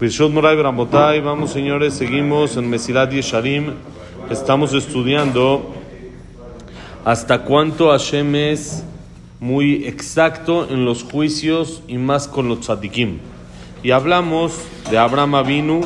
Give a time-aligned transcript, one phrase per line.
[0.00, 3.74] Vamos señores, seguimos en Mesilat Yesharim.
[4.28, 5.72] Estamos estudiando
[7.04, 8.84] hasta cuánto Hashem es
[9.38, 13.18] muy exacto en los juicios y más con los tzadikim.
[13.84, 14.58] Y hablamos
[14.90, 15.82] de Abraham Avinu,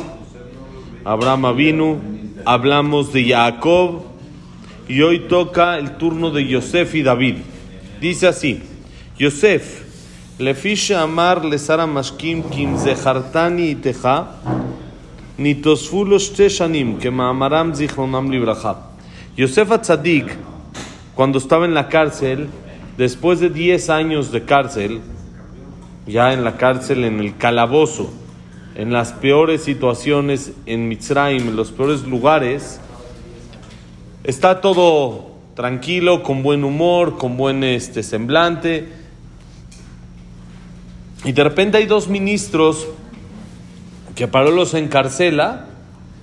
[1.05, 2.01] Abraham Avinu,
[2.45, 4.01] hablamos de Jacob
[4.87, 7.35] y hoy toca el turno de Yosef y David.
[8.01, 8.59] Dice así,
[9.19, 9.88] Yosef,
[10.39, 14.25] Lefisha amar lesara mashkim kim zehartani iteja,
[15.37, 18.77] nitosfulos teshanim, que maamaram zichronam libraja.
[19.35, 20.33] Yosef Tzadik,
[21.13, 22.47] cuando estaba en la cárcel,
[22.97, 25.01] después de 10 años de cárcel,
[26.07, 28.09] ya en la cárcel, en el calabozo,
[28.75, 32.79] en las peores situaciones en Mitzrayim, en los peores lugares,
[34.23, 38.98] está todo tranquilo, con buen humor, con buen este, semblante
[41.23, 42.87] y de repente hay dos ministros
[44.15, 45.65] que Paró los encarcela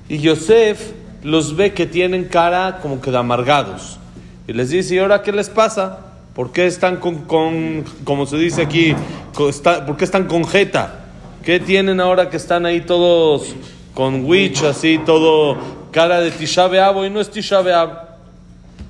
[0.08, 3.98] y Yosef los ve que tienen cara como que de amargados.
[4.46, 6.00] Y les dice, ¿y ahora qué les pasa?
[6.34, 8.94] ¿Por qué están con, con como se dice aquí,
[9.34, 11.06] por qué están con jeta?
[11.42, 13.54] ¿Qué tienen ahora que están ahí todos
[13.94, 15.56] con witch, así, todo
[15.90, 17.60] cara de Tisha y no es Tisha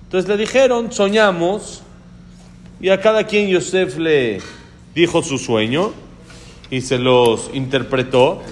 [0.04, 1.82] Entonces le dijeron, soñamos,
[2.80, 4.40] y a cada quien Yosef le
[4.96, 5.92] dijo su sueño
[6.70, 8.42] y se los interpretó.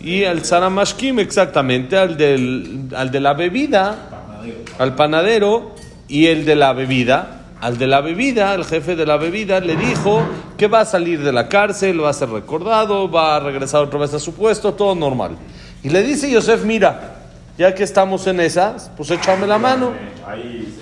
[0.00, 4.40] Y al Saramashkim, exactamente, al, del, al de la bebida,
[4.78, 5.74] al panadero,
[6.08, 7.34] y el de la bebida.
[7.60, 10.22] Al de la bebida, el jefe de la bebida, le dijo
[10.56, 13.98] que va a salir de la cárcel, va a ser recordado, va a regresar otra
[13.98, 15.36] vez a su puesto, todo normal.
[15.82, 17.16] Y le dice Yosef, mira,
[17.58, 19.92] ya que estamos en esas, pues échame la mano.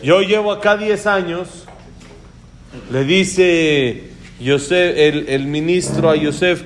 [0.03, 1.49] Yo llevo acá 10 años.
[2.91, 6.63] Le dice Yosef, el, el ministro a Yosef,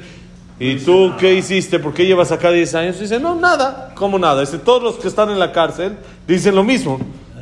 [0.58, 1.78] ¿y tú qué hiciste?
[1.78, 3.00] ¿Por qué llevas acá 10 años?
[3.00, 3.92] Dice, no, nada.
[3.94, 4.40] ¿Cómo nada?
[4.40, 7.00] Dice, todos los que están en la cárcel dicen lo mismo.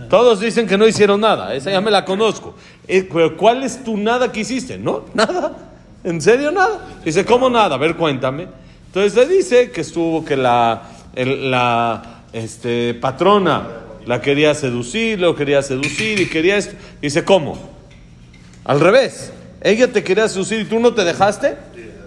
[0.09, 1.55] Todos dicen que no hicieron nada.
[1.55, 2.55] Esa ya me la conozco.
[2.87, 4.79] Eh, pero ¿cuál es tu nada que hiciste?
[4.79, 5.53] No, nada.
[6.03, 6.81] ¿En serio nada?
[7.05, 7.75] Dice, ¿cómo nada?
[7.75, 8.47] A ver, cuéntame.
[8.87, 10.83] Entonces le dice que estuvo que la,
[11.15, 13.67] la este, patrona
[14.07, 16.75] la quería seducir, lo quería seducir y quería esto.
[17.03, 17.59] Dice, ¿cómo?
[18.65, 19.33] Al revés.
[19.61, 21.57] Ella te quería seducir y tú no te dejaste.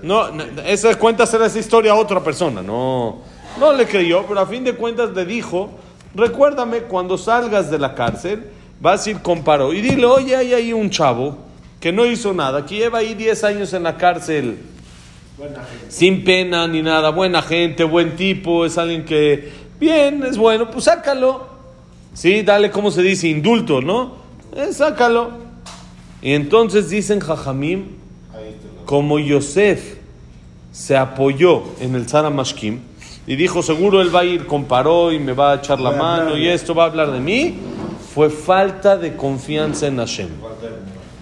[0.03, 0.27] No,
[0.65, 2.61] esa cuenta será esa historia a otra persona.
[2.61, 3.19] No,
[3.59, 5.69] no le creyó, pero a fin de cuentas le dijo,
[6.15, 8.47] recuérdame cuando salgas de la cárcel,
[8.79, 11.37] vas a ir con paro y dile, oye, hay ahí un chavo
[11.79, 14.57] que no hizo nada, que lleva ahí 10 años en la cárcel.
[15.89, 20.85] Sin pena ni nada, buena gente, buen tipo, es alguien que, bien, es bueno, pues
[20.85, 21.49] sácalo.
[22.13, 23.27] Sí, dale, ¿cómo se dice?
[23.27, 24.15] Indulto, ¿no?
[24.55, 25.50] Eh, sácalo.
[26.21, 27.85] Y entonces dicen Jajamim,
[28.85, 29.95] como Yosef
[30.71, 32.79] se apoyó en el Zara Mashkim
[33.27, 36.37] y dijo, seguro él va a ir, comparó y me va a echar la mano
[36.37, 37.55] y esto va a hablar de mí,
[38.13, 40.29] fue falta de confianza en Hashem.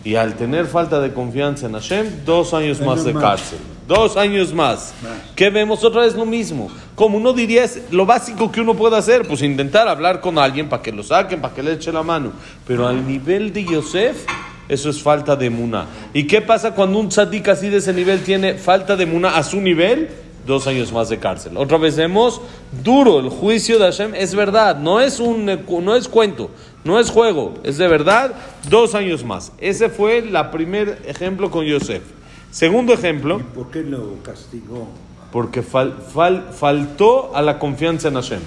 [0.03, 3.59] Y al tener falta de confianza en Hashem, dos años más de cárcel.
[3.87, 4.93] Dos años más.
[5.35, 5.83] ¿Qué vemos?
[5.83, 6.69] Otra vez lo mismo.
[6.95, 10.69] Como uno diría, es lo básico que uno puede hacer, pues intentar hablar con alguien
[10.69, 12.31] para que lo saquen, para que le eche la mano.
[12.67, 14.25] Pero al nivel de Yosef,
[14.69, 15.87] eso es falta de muna.
[16.13, 19.43] ¿Y qué pasa cuando un tzadik así de ese nivel tiene falta de muna a
[19.43, 20.09] su nivel?
[20.45, 21.57] Dos años más de cárcel.
[21.57, 22.39] Otra vez vemos,
[22.83, 26.51] duro, el juicio de Hashem es verdad, no es, un, no es cuento,
[26.83, 28.33] no es juego, es de verdad,
[28.69, 29.51] dos años más.
[29.57, 32.03] Ese fue el primer ejemplo con Yosef.
[32.51, 33.39] Segundo ejemplo.
[33.39, 34.87] ¿Y por qué lo castigó?
[35.31, 38.39] Porque faltó a la confianza en Hashem.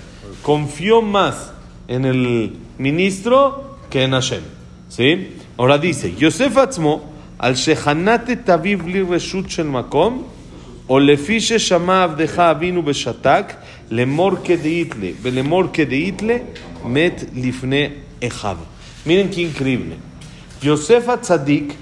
[0.43, 1.53] Confió más
[1.89, 4.43] en el ministro que en Hashem.
[4.89, 5.37] ¿Sí?
[5.63, 7.03] Ahora dice, Yosef Atzmo,
[7.39, 10.25] al Shehanate Taviv li Reshut shel Makom,
[10.89, 13.59] o lefi sheshama avdecha avinu beshatak,
[13.89, 16.43] lemor kedeitle, belemor kedeitle,
[16.85, 18.57] met lifne ejab.
[19.07, 19.99] Miren qué increíble.
[20.61, 21.77] Yosef Atzadik,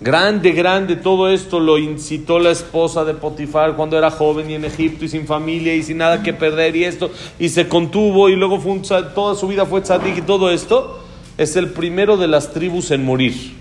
[0.00, 4.64] grande, grande, todo esto lo incitó la esposa de Potifar cuando era joven y en
[4.64, 7.10] Egipto y sin familia y sin nada que perder y esto,
[7.40, 11.01] y se contuvo y luego fue un, toda su vida fue Tzadik y todo esto
[11.38, 13.54] es el primero de las tribus en morir.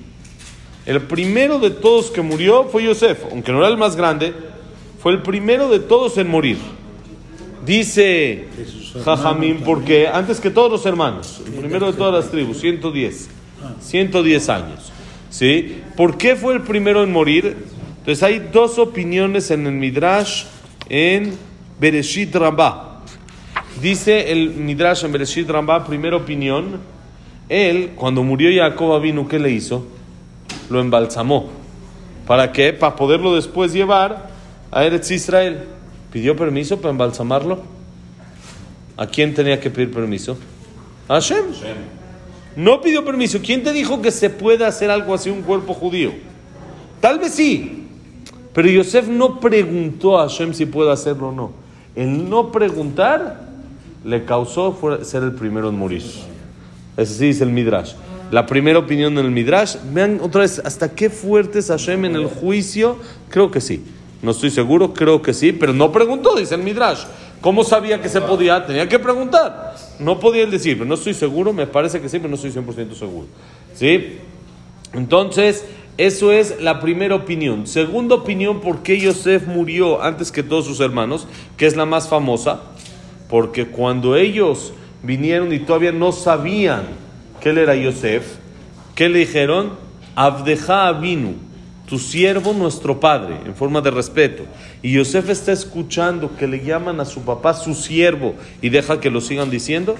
[0.85, 4.33] El primero de todos que murió fue Yosef, aunque no era el más grande,
[5.01, 6.57] fue el primero de todos en morir.
[7.65, 8.47] Dice
[9.05, 13.29] Jajamín, porque antes que todos los hermanos, el primero de todas las tribus, 110,
[13.79, 14.91] 110 años.
[15.29, 15.81] ¿Sí?
[15.95, 17.55] ¿Por qué fue el primero en morir?
[17.99, 20.45] Entonces hay dos opiniones en el Midrash
[20.89, 21.33] en
[21.79, 23.03] Bereshit Rambá.
[23.81, 26.79] Dice el Midrash en Bereshit Rambá, primera opinión,
[27.51, 29.85] él, cuando murió Jacob vino, ¿qué le hizo?
[30.69, 31.49] Lo embalsamó.
[32.25, 32.71] ¿Para qué?
[32.71, 34.29] Para poderlo después llevar
[34.71, 35.65] a Eretz Israel.
[36.13, 37.61] ¿Pidió permiso para embalsamarlo?
[38.95, 40.37] ¿A quién tenía que pedir permiso?
[41.09, 41.43] A Hashem.
[42.55, 43.39] No pidió permiso.
[43.43, 46.13] ¿Quién te dijo que se puede hacer algo así un cuerpo judío?
[47.01, 47.85] Tal vez sí.
[48.53, 51.51] Pero Yosef no preguntó a Hashem si puede hacerlo o no.
[51.97, 53.41] El no preguntar
[54.05, 56.03] le causó ser el primero en morir.
[56.97, 57.93] Ese sí es el Midrash.
[58.31, 59.75] La primera opinión en el Midrash.
[59.93, 62.97] Vean otra vez hasta qué fuerte es Hashem en el juicio.
[63.29, 63.83] Creo que sí.
[64.21, 67.03] No estoy seguro, creo que sí, pero no preguntó, dice el Midrash.
[67.41, 68.65] ¿Cómo sabía que se podía?
[68.65, 69.75] Tenía que preguntar.
[69.99, 72.51] No podía él decir, pero no estoy seguro, me parece que sí, pero no estoy
[72.51, 73.27] 100% seguro.
[73.73, 74.19] ¿Sí?
[74.93, 75.65] Entonces,
[75.97, 77.65] eso es la primera opinión.
[77.65, 81.27] Segunda opinión, ¿por qué Yosef murió antes que todos sus hermanos?
[81.57, 82.61] Que es la más famosa.
[83.27, 84.73] Porque cuando ellos
[85.03, 86.83] vinieron y todavía no sabían
[87.39, 88.35] que él era Yosef,
[88.95, 89.71] ¿qué le dijeron?
[90.15, 91.35] Abdeja Avinu
[91.91, 94.43] tu siervo nuestro padre, en forma de respeto.
[94.81, 99.09] Y Yosef está escuchando que le llaman a su papá su siervo y deja que
[99.09, 99.97] lo sigan diciendo.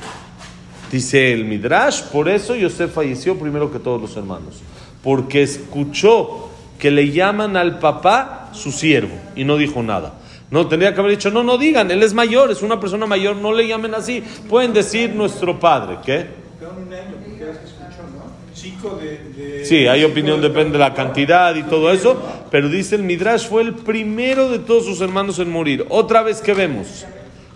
[0.89, 4.61] Dice el Midrash, por eso Yosef falleció primero que todos los hermanos,
[5.03, 6.49] porque escuchó
[6.79, 10.13] que le llaman al papá su siervo y no dijo nada.
[10.51, 13.37] No, tendría que haber dicho, no, no digan, él es mayor, es una persona mayor,
[13.37, 14.21] no le llamen así.
[14.49, 16.27] Pueden decir nuestro padre, ¿qué?
[19.63, 22.21] Sí, hay opinión, depende de la cantidad y todo eso,
[22.51, 25.85] pero dice el Midrash fue el primero de todos sus hermanos en morir.
[25.89, 27.05] Otra vez que vemos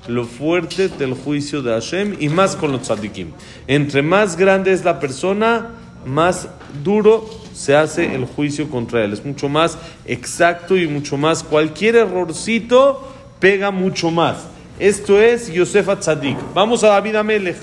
[0.07, 3.31] lo fuerte del juicio de Hashem y más con los tzadikim.
[3.67, 5.71] Entre más grande es la persona,
[6.05, 6.47] más
[6.83, 9.13] duro se hace el juicio contra él.
[9.13, 11.43] Es mucho más exacto y mucho más.
[11.43, 14.37] Cualquier errorcito pega mucho más.
[14.79, 16.37] Esto es Yosef Atzadik.
[16.53, 17.57] Vamos a David Amelech.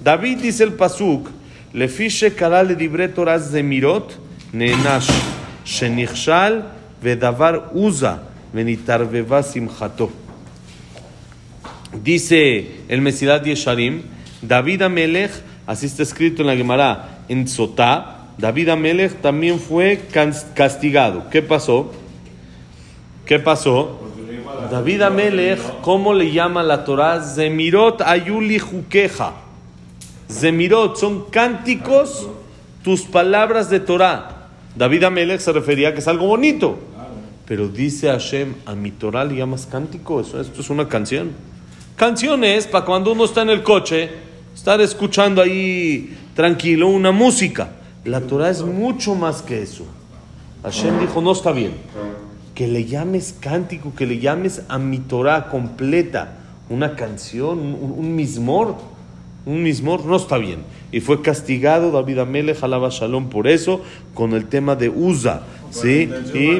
[0.00, 1.28] David dice el Pasuk:
[1.72, 4.18] Le fiche le dibre toras de mirot,
[4.52, 5.10] nenash,
[5.64, 6.72] shenichshal,
[7.02, 8.22] vedavar uza,
[8.52, 10.10] venitarveva simchato.
[12.02, 14.02] Dice el Mesidat Yesharim:
[14.40, 15.32] David Amelech,
[15.66, 20.02] así está escrito en la Gemara en Sotá, David Amelech también fue
[20.54, 21.30] castigado.
[21.30, 21.90] ¿Qué pasó?
[23.24, 23.98] ¿Qué pasó?
[24.70, 27.22] David Amelech, ¿cómo le llama la Torah?
[27.22, 29.32] Zemirot Ayuli Juqueja.
[30.30, 32.28] Zemirot son cánticos,
[32.82, 34.48] tus palabras de Torah.
[34.74, 36.78] David Amelech se refería a que es algo bonito.
[37.46, 41.30] Pero dice Hashem, a mi Torah le llamas cántico, esto es una canción.
[41.94, 44.10] Canción es para cuando uno está en el coche,
[44.54, 47.70] estar escuchando ahí tranquilo una música.
[48.04, 49.84] La Torah es mucho más que eso.
[50.62, 51.72] Hashem dijo, no está bien.
[52.54, 56.36] Que le llames cántico, que le llames a mi Torah completa,
[56.70, 58.76] una canción, un, un mismor
[59.46, 60.64] un mismo no está bien.
[60.90, 63.80] Y fue castigado David Amelech, alaba Shalom, por eso,
[64.12, 65.42] con el tema de Usa.
[65.70, 66.10] ¿sí?
[66.34, 66.58] Y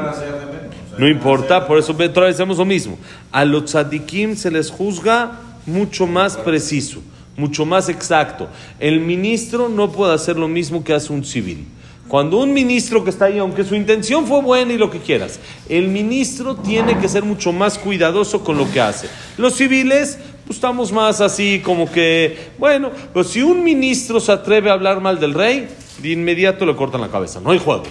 [0.97, 2.97] no importa, por eso otra vez lo mismo.
[3.33, 5.33] A los tzadikim se les juzga
[5.67, 7.01] mucho más preciso,
[7.37, 8.49] mucho más exacto.
[8.81, 11.67] El ministro no puede hacer lo mismo que hace un civil.
[12.09, 15.41] Cuando un ministro que está ahí, aunque su intención fue buena y lo que quieras,
[15.69, 19.09] el ministro tiene que ser mucho más cuidadoso con lo que hace.
[19.37, 24.71] Los civiles pues estamos más así como que, bueno, pues si un ministro se atreve
[24.71, 25.67] a hablar mal del rey,
[26.01, 27.41] de inmediato le cortan la cabeza.
[27.41, 27.83] No hay juego.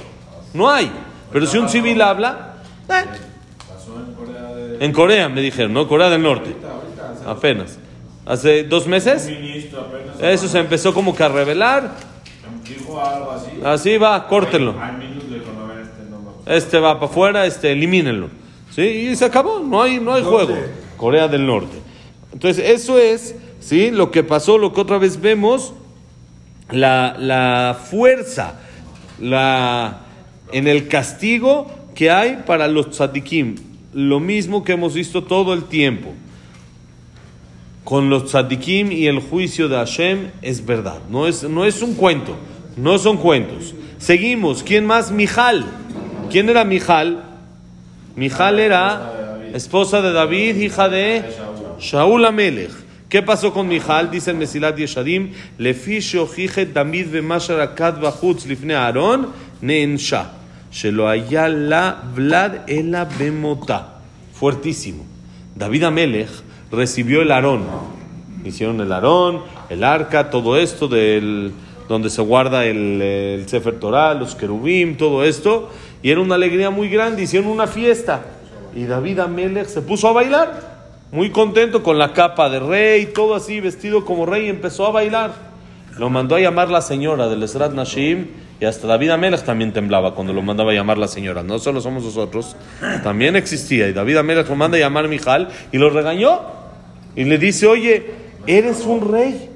[0.53, 0.89] No hay.
[1.33, 2.55] Pero si un civil habla,
[2.89, 3.03] eh.
[4.79, 5.85] en Corea me dijeron, ¿no?
[5.85, 6.55] Corea del Norte.
[7.27, 7.77] Apenas.
[8.25, 9.29] Hace dos meses.
[10.19, 11.95] Eso se empezó como que a revelar.
[13.63, 14.75] Así va, córtenlo.
[16.45, 18.29] Este va para afuera, este, elimínenlo.
[18.71, 18.81] ¿Sí?
[18.81, 20.55] Y se acabó, no hay, no hay juego.
[20.97, 21.77] Corea del Norte.
[22.33, 23.91] Entonces, eso es ¿sí?
[23.91, 25.73] lo que pasó, lo que otra vez vemos,
[26.69, 28.59] la, la fuerza
[29.19, 30.01] la,
[30.51, 33.55] en el castigo que hay para los tzadikim.
[33.93, 36.13] Lo mismo que hemos visto todo el tiempo.
[37.85, 40.99] Con los tzadikim y el juicio de Hashem es verdad.
[41.09, 42.35] No es, no es un cuento.
[42.75, 43.75] No son cuentos.
[43.99, 44.63] Seguimos.
[44.63, 45.11] ¿Quién más?
[45.11, 45.65] Mijal.
[46.31, 47.23] ¿Quién era Mijal?
[48.15, 51.23] Mijal era esposa de David, hija de
[51.79, 52.71] Shaul Amelech.
[53.07, 54.09] ¿Qué pasó con Mijal?
[54.09, 59.27] Dice el Mesilat Yeshadim, Lefi sheochichet David v'mashar akad v'chutz lifne Aaron,
[59.61, 60.31] neensha.
[60.71, 63.99] Shelo haya la vlad ela bemota.
[64.33, 65.05] Fuertísimo.
[65.55, 66.31] David Amelech
[66.71, 67.63] recibió el Aarón.
[68.43, 71.53] Hicieron el Aarón, el arca, todo esto del
[71.87, 75.69] donde se guarda el, el Sefer Torah, los querubim, todo esto.
[76.01, 77.23] Y era una alegría muy grande.
[77.23, 78.23] Hicieron una fiesta.
[78.75, 80.75] Y David Amelech se puso a bailar
[81.15, 85.31] muy contento con la capa de rey, todo así, vestido como rey, empezó a bailar.
[85.97, 88.27] Lo mandó a llamar la señora del Esrat Nashim
[88.59, 91.41] Y hasta David Amelech también temblaba cuando lo mandaba a llamar la señora.
[91.41, 92.57] No solo somos nosotros,
[93.01, 93.87] también existía.
[93.87, 96.41] Y David Amelech lo manda a llamar Mijal y lo regañó.
[97.15, 98.11] Y le dice, oye,
[98.47, 99.49] eres un rey.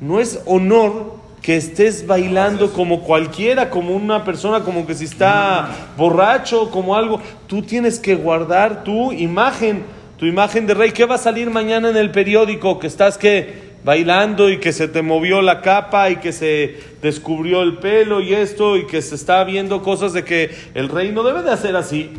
[0.00, 5.92] No es honor que estés bailando como cualquiera, como una persona, como que si está
[5.96, 7.20] borracho, como algo.
[7.46, 9.84] Tú tienes que guardar tu imagen,
[10.18, 10.90] tu imagen de rey.
[10.90, 12.78] ¿Qué va a salir mañana en el periódico?
[12.78, 17.62] Que estás que bailando y que se te movió la capa y que se descubrió
[17.62, 21.22] el pelo y esto y que se está viendo cosas de que el rey no
[21.22, 22.10] debe de hacer así.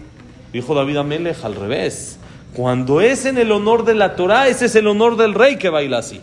[0.53, 2.17] Dijo David Amelech al revés.
[2.55, 5.69] Cuando es en el honor de la Torah, ese es el honor del rey que
[5.69, 6.21] baila así.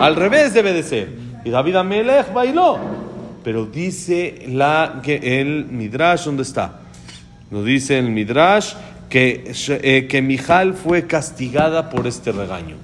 [0.00, 1.10] Al revés debe de ser.
[1.44, 2.78] Y David Amelech bailó.
[3.44, 6.80] Pero dice la, que el Midrash, ¿dónde está?
[7.50, 8.74] Nos dice el Midrash
[9.08, 12.76] que, eh, que Mijal fue castigada por este regaño.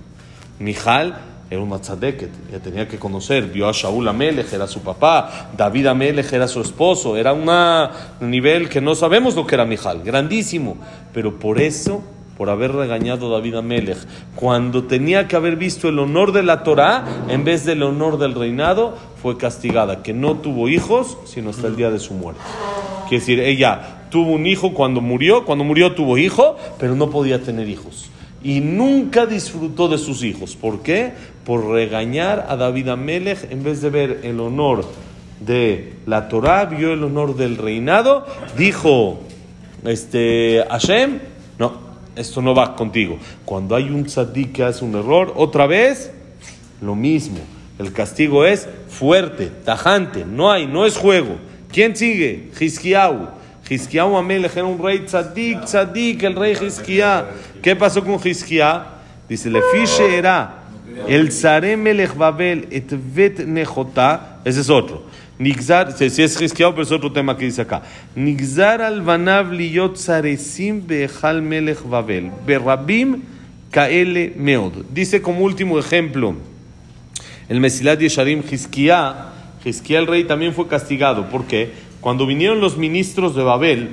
[0.59, 1.17] Mijal
[1.51, 5.87] era un matzadeket, ya tenía que conocer, vio a Shaul Amelech, era su papá, David
[5.89, 10.79] Amelech era su esposo, era un nivel que no sabemos lo que era Mijal, grandísimo,
[11.13, 12.03] pero por eso,
[12.37, 13.99] por haber regañado a David Amelech,
[14.35, 18.35] cuando tenía que haber visto el honor de la Torah en vez del honor del
[18.35, 22.43] reinado, fue castigada, que no tuvo hijos, sino hasta el día de su muerte.
[23.09, 27.43] Quiere decir, ella tuvo un hijo cuando murió, cuando murió tuvo hijo, pero no podía
[27.43, 28.11] tener hijos
[28.45, 30.57] y nunca disfrutó de sus hijos.
[30.57, 31.13] ¿Por qué?
[31.45, 34.85] Por regañar a David Amelech en vez de ver el honor
[35.41, 39.21] de la Torah, vio el honor del reinado, dijo
[39.85, 41.19] este Hashem,
[41.59, 43.19] no, esto no va contigo.
[43.45, 46.13] Cuando hay un tzadik que hace un error, otra vez,
[46.81, 47.39] lo mismo.
[47.79, 51.37] El castigo es fuerte, tajante, no hay, no es juego.
[51.71, 52.51] ¿Quién sigue?
[52.59, 53.29] Hizkiyahu.
[53.69, 57.27] Hizkiyahu Amelech era un rey tzadik, tzadik, el rey Hizkiah.
[57.63, 58.87] ¿Qué pasó con Hizkiah?
[59.29, 60.63] Dice, le fiche era
[61.09, 61.31] el
[61.79, 65.05] Melech Babel et vet nechota, ese es otro.
[65.43, 67.83] Nigzar, si es Hizkiah, pero es otro tema que dice acá.
[68.15, 73.23] Nigzar al vanav liyot zaresim be'echal Melech Babel, berabim
[73.71, 74.85] kaele meod.
[74.91, 76.37] Dice como último ejemplo,
[77.49, 79.33] el Mesilat Yesharim Hizkiah,
[79.65, 81.29] Hizkiah el rey también fue castigado.
[81.29, 81.73] ¿Por qué?
[82.01, 83.91] Cuando vinieron los ministros de Babel,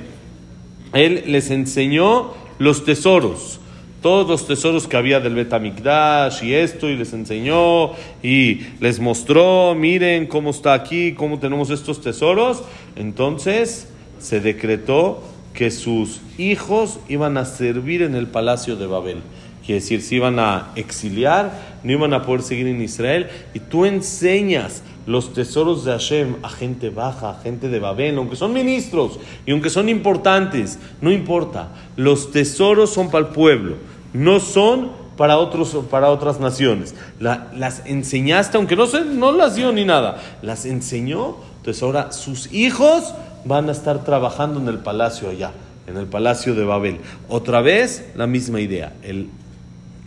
[0.92, 3.59] él les enseñó los tesoros,
[4.02, 7.92] todos los tesoros que había del Betamikdash y esto, y les enseñó
[8.22, 12.62] y les mostró, miren cómo está aquí, cómo tenemos estos tesoros.
[12.96, 13.88] Entonces
[14.18, 19.22] se decretó que sus hijos iban a servir en el palacio de Babel.
[19.70, 21.52] Quiere decir, se iban a exiliar,
[21.84, 23.28] no iban a poder seguir en Israel.
[23.54, 28.34] Y tú enseñas los tesoros de Hashem a gente baja, a gente de Babel, aunque
[28.34, 31.68] son ministros y aunque son importantes, no importa.
[31.94, 33.76] Los tesoros son para el pueblo,
[34.12, 36.96] no son para, otros, para otras naciones.
[37.20, 41.36] las enseñaste, aunque no, se, no las dio ni nada, las enseñó.
[41.58, 45.52] Entonces ahora sus hijos van a estar trabajando en el palacio allá,
[45.86, 46.98] en el palacio de Babel.
[47.28, 48.94] Otra vez la misma idea.
[49.04, 49.28] El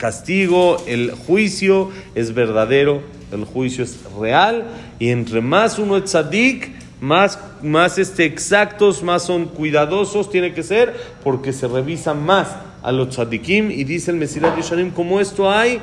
[0.04, 3.02] castigo, el juicio es verdadero
[3.34, 4.66] el juicio es real
[5.00, 10.64] y entre más uno es tzadik, más, más este, exactos, más son cuidadosos tiene que
[10.64, 10.94] ser
[11.24, 12.50] porque se revisa más
[12.82, 15.80] a los tzadikim y dice el Mesilat Yesharim como esto hay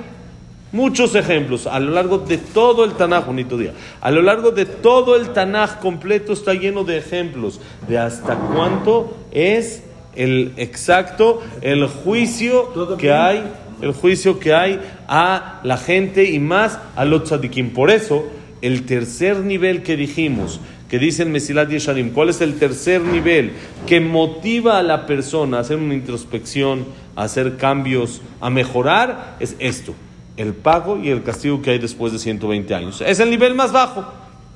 [0.73, 4.67] muchos ejemplos a lo largo de todo el Tanaj, bonito día, a lo largo de
[4.67, 9.83] todo el Tanaj completo está lleno de ejemplos de hasta cuánto es
[10.15, 13.45] el exacto, el juicio que hay
[13.83, 17.71] el juicio que hay a la gente y más a los tzadikim.
[17.71, 18.27] Por eso,
[18.63, 23.53] el tercer nivel que dijimos, que dice el Mesilat Yesharim, ¿cuál es el tercer nivel
[23.87, 26.85] que motiva a la persona a hacer una introspección,
[27.15, 29.37] a hacer cambios, a mejorar?
[29.39, 29.95] Es esto,
[30.37, 33.01] el pago y el castigo que hay después de 120 años.
[33.07, 34.05] Es el nivel más bajo,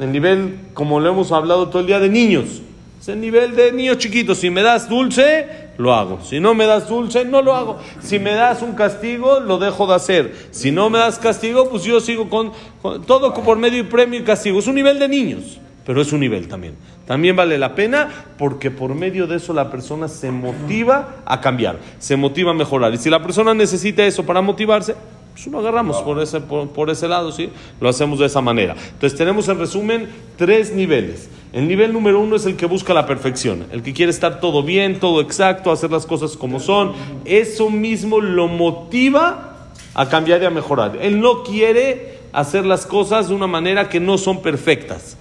[0.01, 2.63] el nivel, como lo hemos hablado todo el día, de niños.
[3.01, 4.39] Es el nivel de niños chiquitos.
[4.39, 5.47] Si me das dulce,
[5.79, 6.21] lo hago.
[6.23, 7.79] Si no me das dulce, no lo hago.
[8.01, 10.35] Si me das un castigo, lo dejo de hacer.
[10.51, 12.53] Si no me das castigo, pues yo sigo con,
[13.07, 14.59] todo por medio y premio y castigo.
[14.59, 16.77] Es un nivel de niños, pero es un nivel también.
[17.07, 21.79] También vale la pena porque por medio de eso la persona se motiva a cambiar,
[21.99, 22.95] se motiva a mejorar.
[22.95, 24.95] Y si la persona necesita eso para motivarse,
[25.35, 27.51] pues lo agarramos por ese, por ese lado, ¿sí?
[27.81, 28.75] Lo hacemos de esa manera.
[28.93, 31.29] Entonces tenemos en resumen tres niveles.
[31.55, 34.65] El nivel número uno es el que busca la perfección, el que quiere estar todo
[34.65, 36.95] bien, todo exacto, hacer las cosas como son.
[37.25, 40.99] Eso mismo lo motiva a cambiar y a mejorar.
[41.01, 45.17] Él no quiere hacer las cosas de una manera que no son perfectas.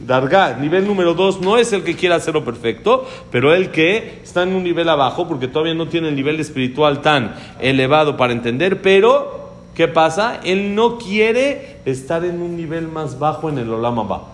[0.00, 4.42] Darga, nivel número dos, no es el que quiere hacerlo perfecto, pero el que está
[4.42, 8.82] en un nivel abajo, porque todavía no tiene el nivel espiritual tan elevado para entender,
[8.82, 10.40] pero ¿qué pasa?
[10.42, 14.33] Él no quiere estar en un nivel más bajo en el Olama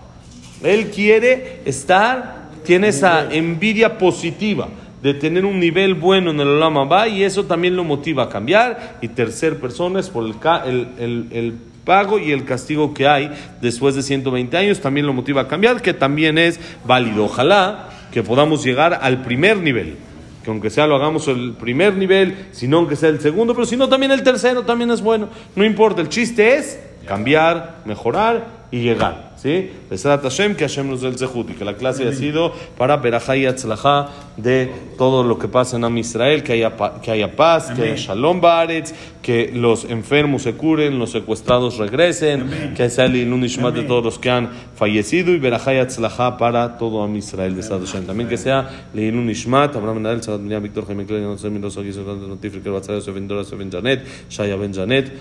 [0.63, 4.67] Él quiere estar, tiene esa envidia positiva
[5.01, 8.29] de tener un nivel bueno en el Olama Ba y eso también lo motiva a
[8.29, 8.97] cambiar.
[9.01, 11.53] Y tercer persona es por el, el, el- el
[11.83, 15.81] pago y el castigo que hay después de 120 años también lo motiva a cambiar,
[15.81, 17.25] que también es válido.
[17.25, 19.95] Ojalá que podamos llegar al primer nivel.
[20.43, 23.77] Que aunque sea lo hagamos el primer nivel, sino aunque sea el segundo, pero si
[23.77, 25.29] no también el tercero también es bueno.
[25.55, 29.30] No importa, el chiste es cambiar, mejorar y llegar.
[29.41, 29.71] ¿Sí?
[29.89, 32.97] Besrat Hashem, que Hashem nos dé el zehut y que la clase ha sido para
[32.97, 37.35] Berajá y Atzlajá de todo lo que pasa en Am Israel, que haya, que haya
[37.35, 38.93] paz, que haya Shalom Baretz,
[39.23, 44.03] que los enfermos se curen, los secuestrados regresen, que sea el Ilun Ishmat de todos
[44.03, 47.55] los que han fallecido y Berajá y Atzlajá para todo Am Israel.
[47.55, 48.05] Besrat Hashem.
[48.05, 52.03] También que sea Leilun Ishmat, Abraham Menadel, Sadat Miriam, Víctor Jaime Klein, José Mendoza, Guiso,
[52.03, 55.11] Notif, Ricardo Batzara, Yosef Ben Dora, Yosef Janet, Shaya Ben Janet,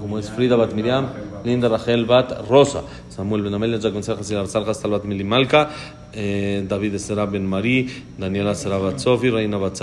[0.00, 1.06] como es Frida Bat Miriam,
[1.44, 5.70] Linda Rachel Bat Rosa, Samuel Ben Amelia, Salja, Stal Bat Milimalka,
[6.12, 9.80] eh, David Estera Ben Marí, Daniela Sara Bat Sofi, Reina Bat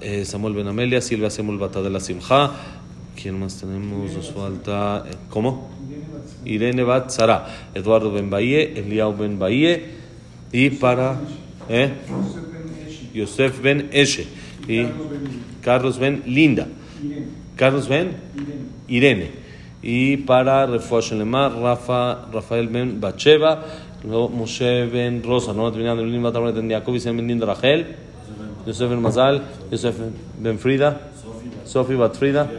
[0.00, 2.50] eh, Samuel Ben Amelia, Silvia Samuel Bat Adela Simcha,
[3.20, 4.12] ¿quién más tenemos?
[4.12, 5.70] Nos falta, eh, ¿cómo?
[6.44, 9.84] Irene Bat Sara, Eduardo Ben Bahie, Eliau Ben Bahie,
[10.52, 11.20] y para,
[11.68, 11.92] ¿eh?
[13.12, 14.26] Yosef Ben Eshe,
[14.66, 14.86] y
[15.62, 16.66] Carlos Ben Linda.
[17.56, 18.12] Carlos Ben
[18.86, 19.47] Irene.
[19.82, 23.62] Y para Refuash Rafa, Rafael Ben Bacheva,
[24.02, 27.96] luego Moshe Ben Rosa, no terminando el mismo tamaño de Jacob y Ben Rachel,
[28.66, 29.96] Yosef Ben Mazal, Yosef
[30.38, 31.00] Ben Frida,
[31.64, 32.50] Sofi Bat Frida,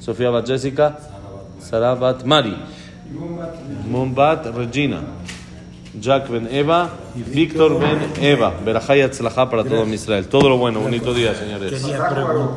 [0.00, 0.98] Sofía Bat Jessica,
[1.58, 2.56] Sara Bat Mari,
[3.88, 5.00] Mombat Regina.
[6.00, 10.26] Jack Ben Eva, Víctor Ben Eva, Berajá y Atzlajá para todo Israel.
[10.26, 11.84] Todo lo bueno, bonito día, señores.